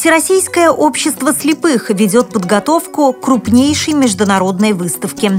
Всероссийское 0.00 0.70
общество 0.70 1.34
слепых 1.34 1.90
ведет 1.90 2.30
подготовку 2.30 3.12
крупнейшей 3.12 3.92
международной 3.92 4.72
выставки. 4.72 5.30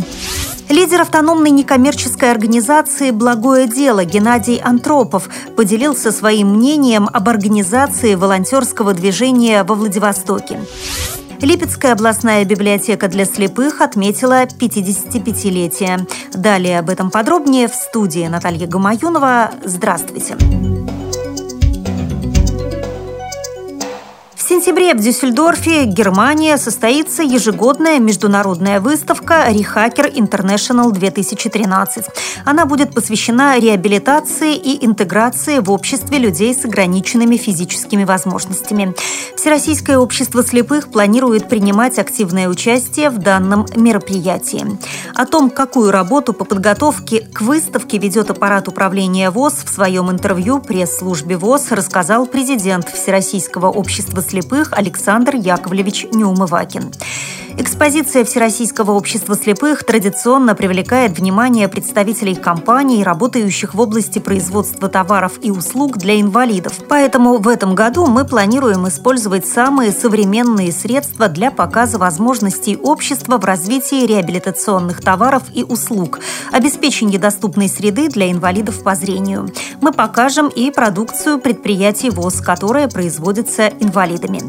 Лидер 0.69 1.01
автономной 1.01 1.49
некоммерческой 1.49 2.29
организации 2.29 3.09
«Благое 3.09 3.67
дело» 3.67 4.05
Геннадий 4.05 4.57
Антропов 4.57 5.29
поделился 5.57 6.11
своим 6.11 6.53
мнением 6.57 7.09
об 7.11 7.27
организации 7.27 8.13
волонтерского 8.13 8.93
движения 8.93 9.63
во 9.63 9.73
Владивостоке. 9.73 10.59
Липецкая 11.41 11.93
областная 11.93 12.45
библиотека 12.45 13.07
для 13.07 13.25
слепых 13.25 13.81
отметила 13.81 14.43
55-летие. 14.43 16.07
Далее 16.35 16.77
об 16.77 16.91
этом 16.91 17.09
подробнее 17.09 17.67
в 17.67 17.73
студии 17.73 18.27
Наталья 18.27 18.67
Гамаюнова. 18.67 19.53
Здравствуйте. 19.65 20.35
Здравствуйте. 20.35 21.00
Сентябре 24.61 24.93
в 24.93 24.99
Дюссельдорфе, 24.99 25.85
Германия, 25.85 26.55
состоится 26.55 27.23
ежегодная 27.23 27.97
международная 27.97 28.79
выставка 28.79 29.45
«Рехакер 29.49 30.05
International 30.05 30.91
2013». 30.91 32.05
Она 32.45 32.67
будет 32.67 32.93
посвящена 32.93 33.57
реабилитации 33.57 34.55
и 34.55 34.85
интеграции 34.85 35.57
в 35.57 35.71
обществе 35.71 36.19
людей 36.19 36.53
с 36.53 36.63
ограниченными 36.63 37.37
физическими 37.37 38.03
возможностями. 38.03 38.93
Всероссийское 39.35 39.97
общество 39.97 40.43
слепых 40.43 40.91
планирует 40.91 41.49
принимать 41.49 41.97
активное 41.97 42.47
участие 42.47 43.09
в 43.09 43.17
данном 43.17 43.65
мероприятии. 43.75 44.77
О 45.15 45.25
том, 45.25 45.49
какую 45.49 45.89
работу 45.89 46.33
по 46.33 46.45
подготовке 46.45 47.21
к 47.21 47.41
выставке 47.41 47.97
ведет 47.97 48.29
аппарат 48.29 48.67
управления 48.67 49.31
ВОЗ, 49.31 49.63
в 49.65 49.69
своем 49.69 50.11
интервью 50.11 50.59
пресс-службе 50.59 51.35
ВОЗ 51.35 51.71
рассказал 51.71 52.27
президент 52.27 52.87
Всероссийского 52.89 53.71
общества 53.71 54.21
слепых 54.21 54.50
слепых 54.51 54.73
Александр 54.73 55.35
Яковлевич 55.35 56.07
Неумывакин. 56.11 56.91
Экспозиция 57.57 58.23
Всероссийского 58.23 58.91
общества 58.91 59.35
слепых 59.35 59.83
традиционно 59.83 60.55
привлекает 60.55 61.17
внимание 61.17 61.67
представителей 61.67 62.35
компаний, 62.35 63.03
работающих 63.03 63.73
в 63.73 63.79
области 63.79 64.19
производства 64.19 64.87
товаров 64.87 65.33
и 65.41 65.51
услуг 65.51 65.97
для 65.97 66.19
инвалидов. 66.19 66.73
Поэтому 66.87 67.37
в 67.37 67.47
этом 67.47 67.75
году 67.75 68.07
мы 68.07 68.25
планируем 68.25 68.87
использовать 68.87 69.45
самые 69.45 69.91
современные 69.91 70.71
средства 70.71 71.27
для 71.27 71.51
показа 71.51 71.97
возможностей 71.97 72.77
общества 72.77 73.37
в 73.37 73.45
развитии 73.45 74.05
реабилитационных 74.05 75.01
товаров 75.01 75.43
и 75.53 75.63
услуг, 75.63 76.19
обеспечении 76.51 77.17
доступной 77.17 77.67
среды 77.67 78.07
для 78.07 78.31
инвалидов 78.31 78.81
по 78.83 78.95
зрению. 78.95 79.49
Мы 79.81 79.91
покажем 79.91 80.47
и 80.47 80.71
продукцию 80.71 81.39
предприятий 81.39 82.09
ВОЗ, 82.11 82.41
которая 82.41 82.87
производится 82.87 83.67
инвалидами 83.67 84.41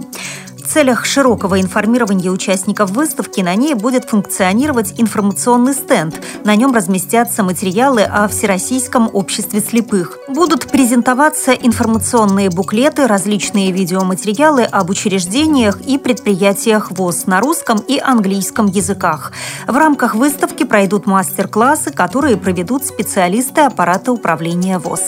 целях 0.72 1.04
широкого 1.04 1.60
информирования 1.60 2.30
участников 2.30 2.92
выставки 2.92 3.42
на 3.42 3.54
ней 3.54 3.74
будет 3.74 4.06
функционировать 4.06 4.94
информационный 4.96 5.74
стенд. 5.74 6.18
На 6.44 6.56
нем 6.56 6.72
разместятся 6.72 7.42
материалы 7.42 8.00
о 8.04 8.26
Всероссийском 8.26 9.10
обществе 9.12 9.60
слепых. 9.60 10.16
Будут 10.28 10.70
презентоваться 10.70 11.52
информационные 11.52 12.48
буклеты, 12.48 13.06
различные 13.06 13.70
видеоматериалы 13.70 14.62
об 14.62 14.88
учреждениях 14.88 15.78
и 15.82 15.98
предприятиях 15.98 16.90
ВОЗ 16.90 17.26
на 17.26 17.40
русском 17.40 17.78
и 17.86 17.98
английском 17.98 18.66
языках. 18.66 19.32
В 19.68 19.76
рамках 19.76 20.14
выставки 20.14 20.64
пройдут 20.64 21.04
мастер-классы, 21.04 21.90
которые 21.90 22.38
проведут 22.38 22.86
специалисты 22.86 23.60
аппарата 23.60 24.10
управления 24.10 24.78
ВОЗ. 24.78 25.02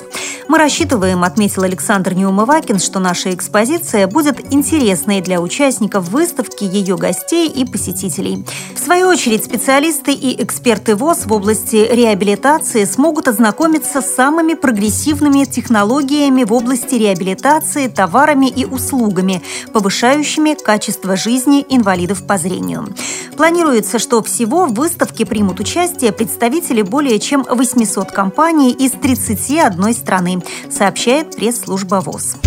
Мы 0.46 0.58
рассчитываем, 0.58 1.24
отметил 1.24 1.62
Александр 1.62 2.12
Неумывакин, 2.12 2.78
что 2.78 3.00
наша 3.00 3.32
экспозиция 3.32 4.06
будет 4.06 4.52
интересной 4.52 5.22
для 5.22 5.40
участников 5.40 5.53
участников 5.54 6.08
выставки, 6.08 6.64
ее 6.64 6.96
гостей 6.96 7.48
и 7.48 7.64
посетителей. 7.64 8.44
В 8.74 8.78
свою 8.80 9.06
очередь, 9.06 9.44
специалисты 9.44 10.12
и 10.12 10.42
эксперты 10.42 10.96
ВОЗ 10.96 11.26
в 11.26 11.32
области 11.32 11.76
реабилитации 11.76 12.84
смогут 12.84 13.28
ознакомиться 13.28 14.00
с 14.00 14.14
самыми 14.16 14.54
прогрессивными 14.54 15.44
технологиями 15.44 16.42
в 16.42 16.52
области 16.52 16.96
реабилитации, 16.96 17.86
товарами 17.86 18.46
и 18.46 18.64
услугами, 18.64 19.42
повышающими 19.72 20.54
качество 20.54 21.16
жизни 21.16 21.64
инвалидов 21.68 22.26
по 22.26 22.36
зрению. 22.36 22.88
Планируется, 23.36 24.00
что 24.00 24.22
всего 24.24 24.66
в 24.66 24.74
выставке 24.74 25.24
примут 25.24 25.60
участие 25.60 26.10
представители 26.10 26.82
более 26.82 27.20
чем 27.20 27.46
800 27.48 28.10
компаний 28.10 28.72
из 28.72 28.90
31 28.90 29.94
страны, 29.94 30.42
сообщает 30.68 31.36
пресс-служба 31.36 32.02
ВОЗ. 32.04 32.38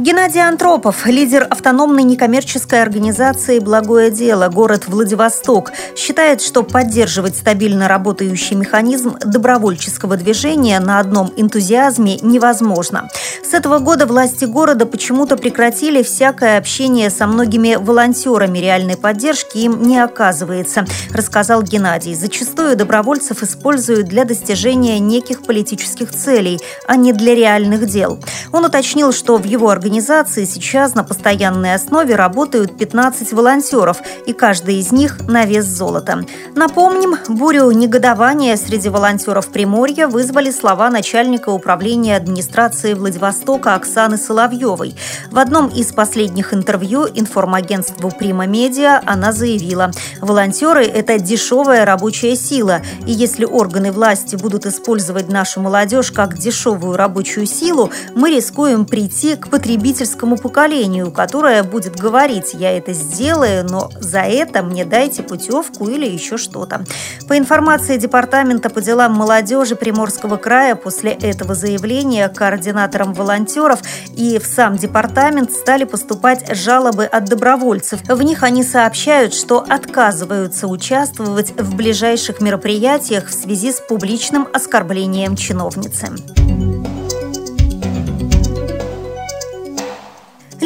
Геннадий 0.00 0.40
Антропов, 0.40 1.04
лидер 1.04 1.46
автономной 1.50 2.04
некоммерческой 2.04 2.80
организации 2.80 3.58
«Благое 3.58 4.10
дело», 4.10 4.48
город 4.48 4.84
Владивосток, 4.86 5.72
считает, 5.94 6.40
что 6.40 6.62
поддерживать 6.62 7.36
стабильно 7.36 7.86
работающий 7.86 8.56
механизм 8.56 9.18
добровольческого 9.22 10.16
движения 10.16 10.80
на 10.80 11.00
одном 11.00 11.34
энтузиазме 11.36 12.16
невозможно. 12.22 13.10
С 13.44 13.52
этого 13.52 13.78
года 13.78 14.06
власти 14.06 14.46
города 14.46 14.86
почему-то 14.86 15.36
прекратили 15.36 16.02
всякое 16.02 16.56
общение 16.56 17.10
со 17.10 17.26
многими 17.26 17.74
волонтерами. 17.74 18.58
Реальной 18.58 18.96
поддержки 18.96 19.58
им 19.58 19.82
не 19.82 19.98
оказывается, 19.98 20.86
рассказал 21.12 21.62
Геннадий. 21.62 22.14
Зачастую 22.14 22.74
добровольцев 22.74 23.42
используют 23.42 24.06
для 24.06 24.24
достижения 24.24 24.98
неких 24.98 25.42
политических 25.42 26.10
целей, 26.10 26.58
а 26.86 26.96
не 26.96 27.12
для 27.12 27.34
реальных 27.34 27.86
дел. 27.86 28.18
Он 28.50 28.64
уточнил, 28.64 29.12
что 29.12 29.36
в 29.36 29.44
его 29.44 29.68
организации 29.68 29.89
организации 29.90 30.44
сейчас 30.44 30.94
на 30.94 31.02
постоянной 31.02 31.74
основе 31.74 32.14
работают 32.14 32.78
15 32.78 33.32
волонтеров, 33.32 34.00
и 34.24 34.32
каждый 34.32 34.76
из 34.76 34.92
них 34.92 35.18
на 35.26 35.44
вес 35.44 35.64
золота. 35.64 36.24
Напомним, 36.54 37.16
бурю 37.26 37.72
негодования 37.72 38.56
среди 38.56 38.88
волонтеров 38.88 39.48
Приморья 39.48 40.06
вызвали 40.06 40.52
слова 40.52 40.90
начальника 40.90 41.48
управления 41.48 42.16
администрации 42.16 42.94
Владивостока 42.94 43.74
Оксаны 43.74 44.16
Соловьевой. 44.16 44.94
В 45.32 45.40
одном 45.40 45.66
из 45.66 45.88
последних 45.88 46.54
интервью 46.54 47.08
информагентству 47.12 48.12
Прима 48.12 48.46
Медиа 48.46 49.02
она 49.04 49.32
заявила, 49.32 49.90
волонтеры– 50.20 50.84
это 50.86 51.18
дешевая 51.18 51.84
рабочая 51.84 52.36
сила, 52.36 52.80
и 53.08 53.10
если 53.10 53.44
органы 53.44 53.90
власти 53.90 54.36
будут 54.36 54.66
использовать 54.66 55.28
нашу 55.28 55.60
молодежь 55.60 56.12
как 56.12 56.38
дешевую 56.38 56.96
рабочую 56.96 57.46
силу, 57.46 57.90
мы 58.14 58.30
рискуем 58.30 58.84
прийти 58.84 59.34
к 59.34 59.48
потребителям 59.48 59.79
потребительскому 59.80 60.36
поколению, 60.36 61.10
которое 61.10 61.62
будет 61.62 61.96
говорить, 61.96 62.52
я 62.52 62.76
это 62.76 62.92
сделаю, 62.92 63.64
но 63.64 63.90
за 63.98 64.20
это 64.20 64.62
мне 64.62 64.84
дайте 64.84 65.22
путевку 65.22 65.88
или 65.88 66.06
еще 66.06 66.36
что-то. 66.36 66.84
По 67.26 67.38
информации 67.38 67.96
Департамента 67.96 68.68
по 68.68 68.82
делам 68.82 69.14
молодежи 69.14 69.76
Приморского 69.76 70.36
края, 70.36 70.74
после 70.74 71.12
этого 71.12 71.54
заявления 71.54 72.28
координаторам 72.28 73.14
волонтеров 73.14 73.80
и 74.14 74.38
в 74.38 74.46
сам 74.46 74.76
департамент 74.76 75.50
стали 75.50 75.84
поступать 75.84 76.54
жалобы 76.54 77.06
от 77.06 77.24
добровольцев. 77.24 78.00
В 78.06 78.22
них 78.22 78.42
они 78.42 78.62
сообщают, 78.62 79.32
что 79.32 79.64
отказываются 79.66 80.66
участвовать 80.66 81.58
в 81.58 81.74
ближайших 81.74 82.42
мероприятиях 82.42 83.28
в 83.28 83.32
связи 83.32 83.72
с 83.72 83.80
публичным 83.80 84.46
оскорблением 84.52 85.36
чиновницы. 85.36 86.08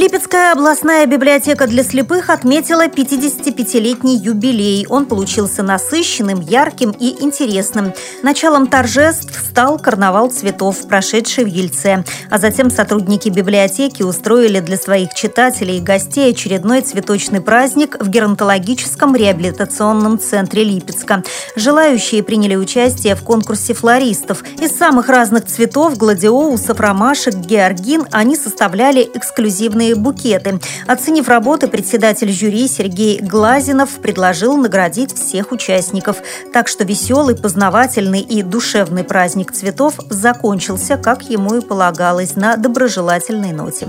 Липецкая 0.04 0.53
областная 0.53 1.06
библиотека 1.06 1.66
для 1.66 1.82
слепых 1.82 2.28
отметила 2.28 2.88
55-летний 2.88 4.19
юбилей. 4.19 4.84
Он 4.91 5.06
получился 5.06 5.62
насыщенным, 5.62 6.42
ярким 6.42 6.91
и 6.91 7.22
интересным. 7.22 7.94
Началом 8.22 8.66
торжеств 8.66 9.34
стал 9.34 9.78
карнавал 9.78 10.30
цветов, 10.30 10.86
прошедший 10.89 11.45
в 11.45 11.47
Ельце. 11.47 12.04
А 12.28 12.36
затем 12.36 12.68
сотрудники 12.68 13.30
библиотеки 13.30 14.03
устроили 14.03 14.60
для 14.60 14.77
своих 14.77 15.15
читателей 15.15 15.78
и 15.78 15.80
гостей 15.80 16.33
очередной 16.33 16.83
цветочный 16.83 17.41
праздник 17.41 17.97
в 17.98 18.06
геронтологическом 18.10 19.16
реабилитационном 19.16 20.18
центре 20.18 20.65
Липецка. 20.65 21.22
Желающие 21.56 22.22
приняли 22.22 22.56
участие 22.56 23.15
в 23.15 23.22
конкурсе 23.22 23.72
флористов. 23.72 24.45
Из 24.60 24.77
самых 24.77 25.09
разных 25.09 25.47
цветов– 25.47 25.97
гладиолусов, 25.97 26.78
ромашек, 26.78 27.36
георгин– 27.36 28.06
они 28.12 28.36
составляли 28.36 29.10
эксклюзивные 29.15 29.93
букеты. 29.94 30.60
Оценив 30.86 31.28
работы, 31.28 31.68
председатель 31.68 32.30
жюри 32.32 32.68
Сергей 32.68 33.20
Глазинов 33.20 33.91
предложил 34.00 34.56
наградить 34.56 35.14
всех 35.14 35.52
участников. 35.52 36.18
Так 36.52 36.68
что 36.68 36.84
веселый, 36.84 37.36
познавательный 37.36 38.20
и 38.20 38.42
душевный 38.42 39.04
праздник 39.04 39.52
цветов 39.52 39.94
закончился, 40.10 40.96
как 40.96 41.28
ему 41.28 41.54
и 41.54 41.60
полагалось, 41.60 42.36
на 42.36 42.56
доброжелательной 42.56 43.52
ноте. 43.52 43.88